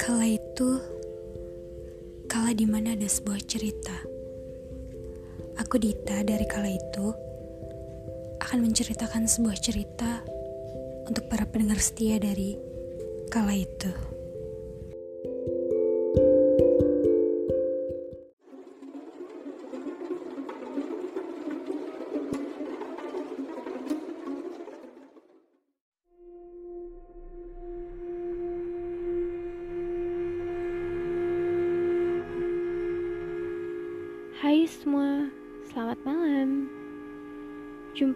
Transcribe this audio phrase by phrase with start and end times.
[0.00, 0.80] Kala itu,
[2.24, 3.92] kala di mana ada sebuah cerita.
[5.60, 7.12] Aku Dita dari kala itu
[8.40, 10.24] akan menceritakan sebuah cerita
[11.04, 12.56] untuk para pendengar setia dari
[13.28, 13.92] kala itu.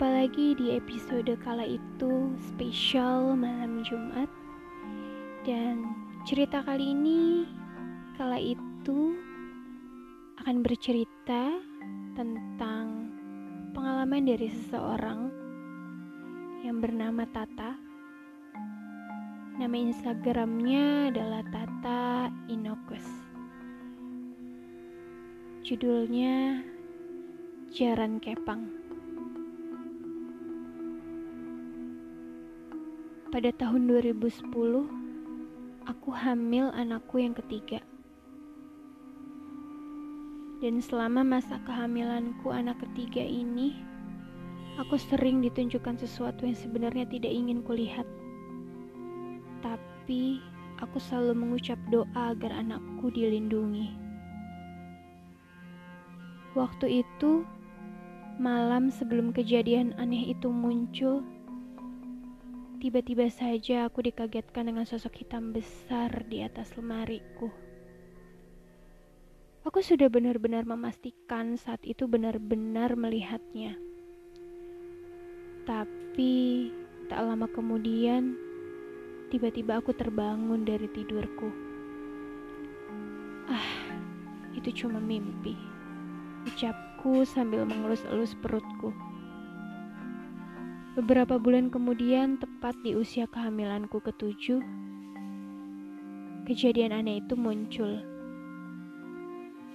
[0.05, 4.29] Lagi di episode kala itu spesial malam Jumat.
[5.49, 5.81] Dan
[6.29, 7.49] cerita kali ini
[8.21, 9.17] kala itu
[10.45, 11.57] akan bercerita
[12.13, 13.17] tentang
[13.73, 15.33] pengalaman dari seseorang
[16.69, 17.73] yang bernama Tata.
[19.57, 23.09] Nama Instagramnya adalah Tata Inokus.
[25.65, 26.61] Judulnya
[27.73, 28.84] Jaran Kepang.
[33.35, 34.47] Pada tahun 2010,
[35.91, 37.83] aku hamil anakku yang ketiga.
[40.63, 43.75] Dan selama masa kehamilanku anak ketiga ini,
[44.79, 48.07] aku sering ditunjukkan sesuatu yang sebenarnya tidak ingin kulihat.
[49.67, 50.39] Tapi
[50.79, 53.99] aku selalu mengucap doa agar anakku dilindungi.
[56.55, 57.43] Waktu itu,
[58.39, 61.27] malam sebelum kejadian aneh itu muncul,
[62.85, 67.49] tiba-tiba saja aku dikagetkan dengan sosok hitam besar di atas lemariku.
[69.65, 73.81] Aku sudah benar-benar memastikan saat itu benar-benar melihatnya.
[75.65, 76.69] Tapi
[77.09, 78.37] tak lama kemudian,
[79.33, 81.49] tiba-tiba aku terbangun dari tidurku.
[83.49, 83.65] Ah,
[84.53, 85.57] itu cuma mimpi
[86.45, 88.93] ucapku sambil mengelus-elus perutku.
[90.95, 94.63] Beberapa bulan kemudian, tepat di usia kehamilanku ketujuh,
[96.47, 97.99] kejadian aneh itu muncul.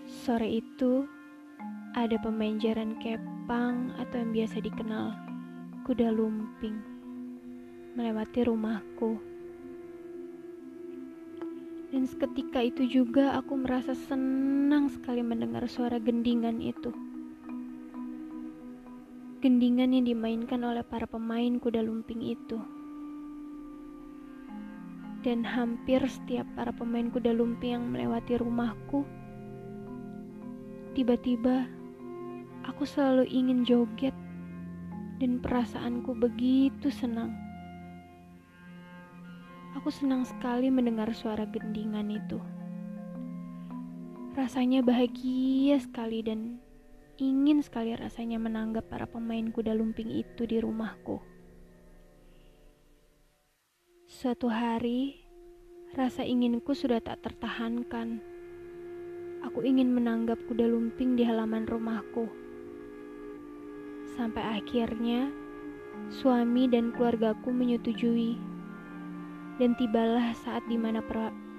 [0.07, 1.03] Sore itu,
[1.91, 5.11] ada pemain jaran kepang atau yang biasa dikenal
[5.83, 6.79] kuda lumping
[7.99, 9.19] melewati rumahku.
[11.91, 17.08] Dan seketika itu juga aku merasa senang sekali mendengar suara gendingan itu.
[19.39, 22.59] Gendingan yang dimainkan oleh para pemain kuda lumping itu.
[25.23, 29.07] Dan hampir setiap para pemain kuda lumping yang melewati rumahku,
[30.91, 31.71] tiba-tiba
[32.67, 34.11] aku selalu ingin joget
[35.23, 37.31] dan perasaanku begitu senang.
[39.79, 42.43] Aku senang sekali mendengar suara gendingan itu.
[44.35, 46.59] Rasanya bahagia sekali dan
[47.27, 51.19] ingin sekali rasanya menanggap para pemain kuda lumping itu di rumahku.
[54.07, 55.19] Suatu hari,
[55.99, 58.23] rasa inginku sudah tak tertahankan.
[59.43, 62.31] Aku ingin menanggap kuda lumping di halaman rumahku.
[64.15, 65.27] Sampai akhirnya,
[66.07, 68.39] suami dan keluargaku menyetujui
[69.59, 71.03] dan tibalah saat di mana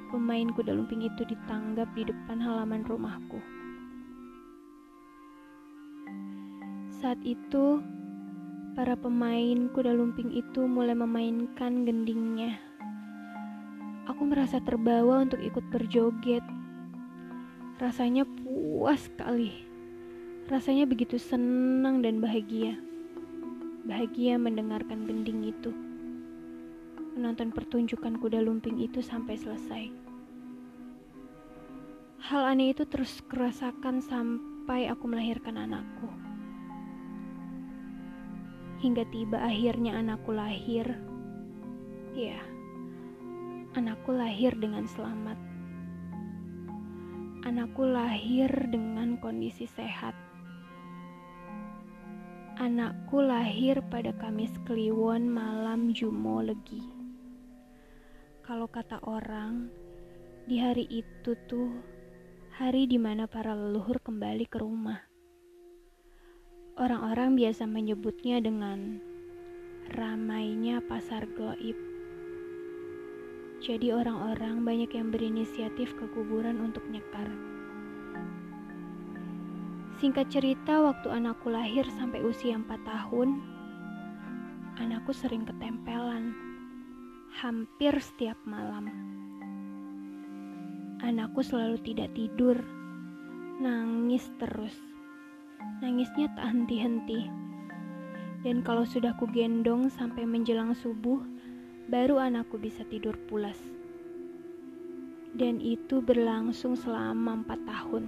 [0.08, 3.59] pemain kuda lumping itu ditanggap di depan halaman rumahku.
[7.00, 7.80] Saat itu,
[8.76, 12.60] para pemain kuda lumping itu mulai memainkan gendingnya.
[14.04, 16.44] Aku merasa terbawa untuk ikut berjoget.
[17.80, 19.64] Rasanya puas sekali.
[20.52, 22.76] Rasanya begitu senang dan bahagia.
[23.88, 25.72] Bahagia mendengarkan gending itu
[27.16, 29.88] menonton pertunjukan kuda lumping itu sampai selesai.
[32.28, 36.29] Hal aneh itu terus kerasakan sampai aku melahirkan anakku.
[38.80, 40.88] Hingga tiba akhirnya anakku lahir.
[42.16, 42.40] Ya,
[43.76, 45.36] anakku lahir dengan selamat.
[47.44, 50.16] Anakku lahir dengan kondisi sehat.
[52.60, 56.84] Anakku lahir pada Kamis Kliwon malam Jumo Legi.
[58.44, 59.68] Kalau kata orang,
[60.48, 61.68] di hari itu tuh
[62.56, 65.09] hari di mana para leluhur kembali ke rumah.
[66.80, 69.04] Orang-orang biasa menyebutnya dengan
[69.92, 71.76] ramainya pasar goib.
[73.60, 77.28] Jadi orang-orang banyak yang berinisiatif ke kuburan untuk nyekar.
[80.00, 83.44] Singkat cerita, waktu anakku lahir sampai usia 4 tahun,
[84.80, 86.32] anakku sering ketempelan
[87.44, 88.88] hampir setiap malam.
[91.04, 92.56] anakku selalu tidak tidur,
[93.60, 94.89] nangis terus.
[95.80, 97.30] Nangisnya tak henti-henti.
[98.40, 101.20] Dan kalau sudah ku gendong sampai menjelang subuh,
[101.92, 103.56] baru anakku bisa tidur pulas.
[105.36, 108.04] Dan itu berlangsung selama empat tahun.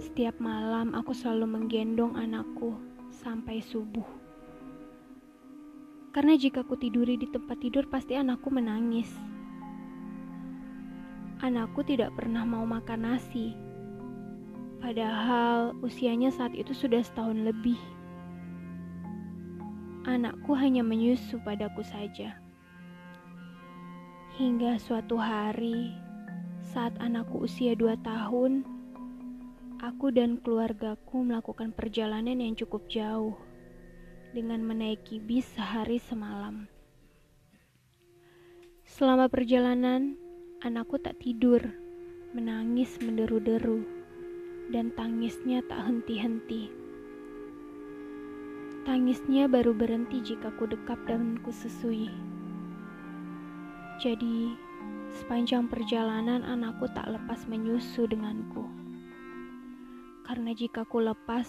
[0.00, 2.76] Setiap malam aku selalu menggendong anakku
[3.12, 4.06] sampai subuh.
[6.12, 9.08] Karena jika ku tiduri di tempat tidur pasti anakku menangis.
[11.40, 13.71] Anakku tidak pernah mau makan nasi.
[14.82, 17.78] Padahal usianya saat itu sudah setahun lebih.
[20.02, 22.34] Anakku hanya menyusu padaku saja.
[24.34, 25.94] Hingga suatu hari,
[26.74, 28.66] saat anakku usia dua tahun,
[29.78, 33.38] aku dan keluargaku melakukan perjalanan yang cukup jauh
[34.34, 36.66] dengan menaiki bis sehari semalam.
[38.82, 40.18] Selama perjalanan,
[40.58, 41.62] anakku tak tidur,
[42.34, 44.01] menangis menderu-deru,
[44.70, 46.70] dan tangisnya tak henti-henti.
[48.82, 52.10] Tangisnya baru berhenti jika ku dekap dan ku susui.
[54.02, 54.54] Jadi,
[55.22, 58.66] sepanjang perjalanan anakku tak lepas menyusu denganku.
[60.26, 61.46] Karena jika ku lepas,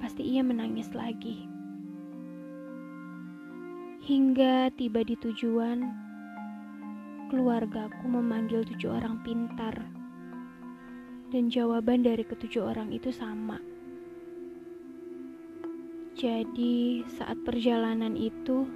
[0.00, 1.48] pasti ia menangis lagi.
[4.02, 5.78] Hingga tiba di tujuan,
[7.30, 9.91] keluargaku memanggil tujuh orang pintar.
[11.32, 13.56] Dan jawaban dari ketujuh orang itu sama.
[16.12, 18.68] Jadi, saat perjalanan itu,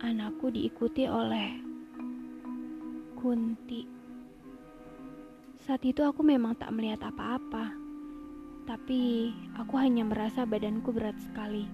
[0.00, 1.60] anakku diikuti oleh
[3.20, 3.84] Kunti.
[5.60, 7.76] Saat itu aku memang tak melihat apa-apa,
[8.64, 9.28] tapi
[9.60, 11.68] aku hanya merasa badanku berat sekali.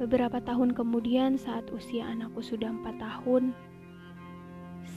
[0.00, 3.52] Beberapa tahun kemudian saat usia anakku sudah empat tahun,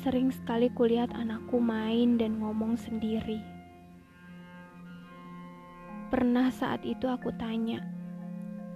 [0.02, 3.40] sering sekali kulihat anakku main dan ngomong sendiri.
[6.10, 7.80] Pernah saat itu aku tanya,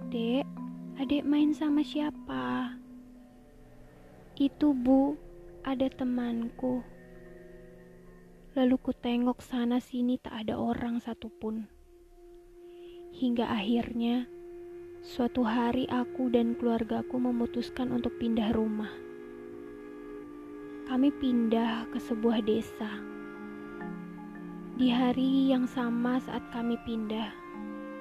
[0.08, 0.46] Dek,
[0.96, 2.72] Adik main sama siapa?
[4.32, 5.12] Itu bu,
[5.60, 6.80] ada temanku.
[8.56, 11.68] Lalu ku tengok sana sini tak ada orang satupun.
[13.12, 14.24] Hingga akhirnya,
[15.04, 19.05] suatu hari aku dan keluargaku memutuskan untuk pindah rumah.
[20.86, 22.90] Kami pindah ke sebuah desa.
[24.78, 27.30] Di hari yang sama saat kami pindah,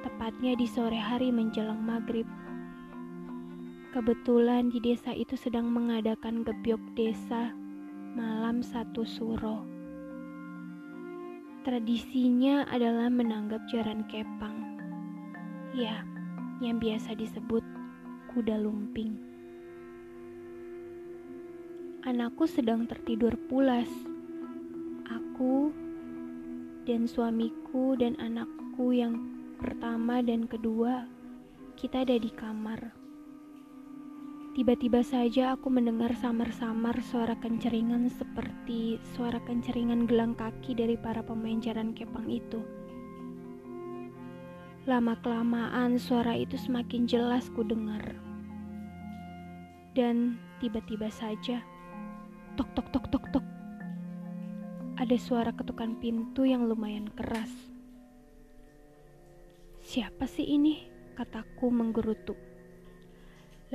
[0.05, 2.29] tepatnya di sore hari menjelang maghrib,
[3.95, 7.55] Kebetulan di desa itu sedang mengadakan gebyok desa
[8.11, 9.63] malam satu suro.
[11.63, 14.75] Tradisinya adalah menanggap jaran kepang.
[15.71, 16.03] Ya,
[16.59, 17.63] yang biasa disebut
[18.35, 19.15] kuda lumping.
[22.05, 23.89] Anakku sedang tertidur pulas.
[25.09, 25.73] Aku
[26.85, 29.17] dan suamiku dan anakku yang
[29.57, 31.09] pertama dan kedua,
[31.73, 32.93] kita ada di kamar.
[34.53, 41.57] Tiba-tiba saja aku mendengar samar-samar suara kenceringan seperti suara kenceringan gelang kaki dari para pemain
[41.57, 42.61] jaran kepang itu.
[44.85, 48.13] Lama-kelamaan suara itu semakin jelas ku dengar.
[49.97, 51.65] Dan tiba-tiba saja,
[52.55, 53.45] tok tok tok tok tok.
[54.95, 57.51] Ada suara ketukan pintu yang lumayan keras.
[59.83, 60.88] Siapa sih ini?
[61.19, 62.31] Kataku menggerutu.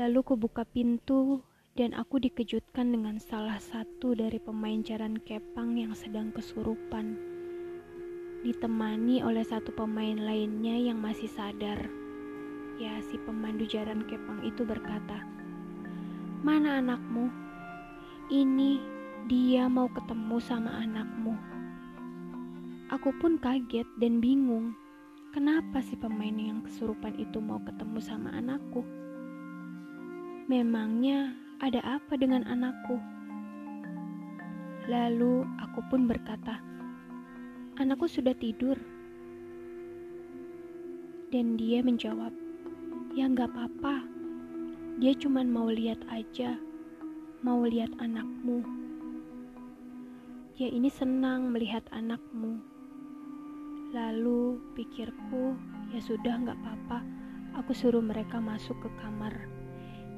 [0.01, 1.45] Lalu kubuka pintu
[1.77, 7.21] dan aku dikejutkan dengan salah satu dari pemain jaran kepang yang sedang kesurupan.
[8.41, 11.85] Ditemani oleh satu pemain lainnya yang masih sadar.
[12.81, 15.21] Ya, si pemandu jaran kepang itu berkata,
[16.41, 17.50] "Mana anakmu?
[18.31, 18.79] Ini
[19.27, 21.35] dia mau ketemu sama anakmu."
[22.95, 24.71] Aku pun kaget dan bingung.
[25.35, 28.87] Kenapa si pemain yang kesurupan itu mau ketemu sama anakku?
[30.47, 33.03] Memangnya ada apa dengan anakku?
[34.87, 36.63] Lalu aku pun berkata,
[37.83, 38.79] "Anakku sudah tidur."
[41.35, 42.31] Dan dia menjawab,
[43.11, 44.07] "Ya nggak apa-apa.
[45.03, 46.70] Dia cuma mau lihat aja,
[47.41, 48.61] mau lihat anakmu.
[50.57, 52.61] Dia ini senang melihat anakmu."
[53.91, 55.59] Lalu pikirku,
[55.91, 57.03] ya sudah nggak apa-apa.
[57.59, 59.35] Aku suruh mereka masuk ke kamar.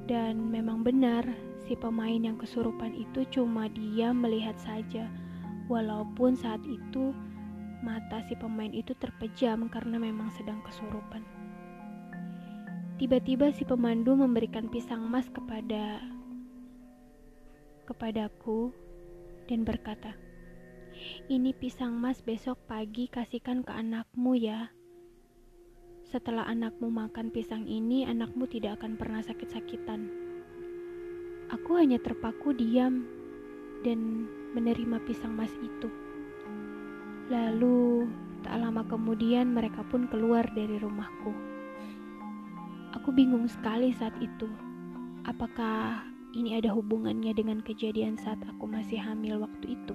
[0.05, 1.25] Dan memang benar,
[1.65, 5.09] si pemain yang kesurupan itu cuma dia melihat saja,
[5.73, 7.17] walaupun saat itu
[7.81, 11.25] mata si pemain itu terpejam karena memang sedang kesurupan.
[13.01, 15.99] Tiba-tiba si pemandu memberikan pisang emas kepada
[17.85, 18.71] kepadaku
[19.51, 20.15] dan berkata,
[21.27, 24.71] "Ini pisang mas besok pagi kasihkan ke anakmu ya."
[26.13, 30.13] Setelah anakmu makan pisang ini, anakmu tidak akan pernah sakit-sakitan.
[31.49, 33.09] Aku hanya terpaku diam
[33.81, 35.89] dan menerima pisang mas itu.
[37.33, 38.13] Lalu,
[38.45, 41.33] tak lama kemudian mereka pun keluar dari rumahku.
[43.01, 44.53] Aku bingung sekali saat itu.
[45.25, 49.93] Apakah ini ada hubungannya dengan kejadian saat aku masih hamil waktu itu?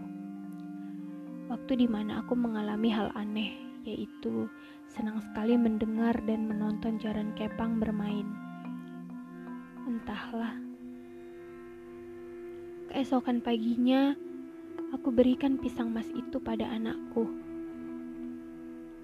[1.49, 4.45] Waktu di mana aku mengalami hal aneh, yaitu
[4.85, 8.29] senang sekali mendengar dan menonton Jaran Kepang bermain.
[9.89, 10.53] Entahlah.
[12.93, 14.13] Keesokan paginya,
[14.93, 17.25] aku berikan pisang mas itu pada anakku.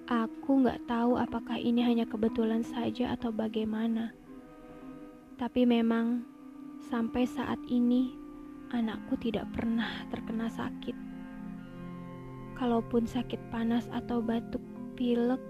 [0.04, 4.12] Aku nggak tahu apakah ini hanya kebetulan saja atau bagaimana.
[5.40, 6.33] Tapi memang
[6.88, 8.12] sampai saat ini
[8.74, 10.96] anakku tidak pernah terkena sakit.
[12.54, 14.62] Kalaupun sakit panas atau batuk
[14.94, 15.40] pilek,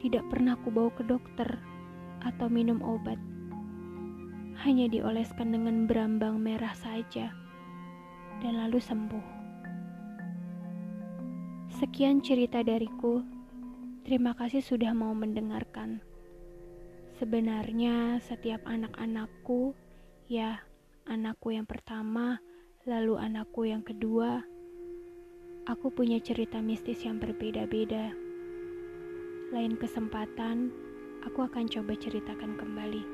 [0.00, 1.48] tidak pernah ku bawa ke dokter
[2.24, 3.20] atau minum obat.
[4.64, 7.34] Hanya dioleskan dengan berambang merah saja
[8.40, 9.26] dan lalu sembuh.
[11.74, 13.20] Sekian cerita dariku.
[14.04, 15.98] Terima kasih sudah mau mendengarkan.
[17.16, 19.72] Sebenarnya setiap anak-anakku,
[20.24, 20.64] ya
[21.04, 22.40] anakku yang pertama,
[22.88, 24.40] lalu anakku yang kedua,
[25.68, 28.12] aku punya cerita mistis yang berbeda-beda.
[29.52, 30.72] Lain kesempatan,
[31.28, 33.04] aku akan coba ceritakan kembali.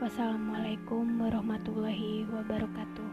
[0.00, 3.09] Wassalamualaikum warahmatullahi wabarakatuh.